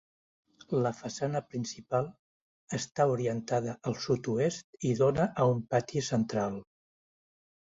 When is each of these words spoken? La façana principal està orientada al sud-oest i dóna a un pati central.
La 0.85 0.91
façana 0.99 1.41
principal 1.49 2.07
està 2.79 3.07
orientada 3.17 3.77
al 3.91 3.99
sud-oest 4.07 4.89
i 4.93 4.97
dóna 5.03 5.29
a 5.45 5.49
un 5.55 5.63
pati 5.75 6.05
central. 6.09 6.59